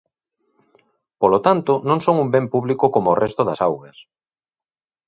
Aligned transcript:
Polo 1.21 1.39
tanto, 1.45 1.73
non 1.89 1.99
son 2.05 2.15
un 2.23 2.27
ben 2.35 2.45
público 2.53 2.85
como 2.95 3.07
o 3.11 3.19
resto 3.23 3.41
das 3.45 3.59
augas. 3.67 3.97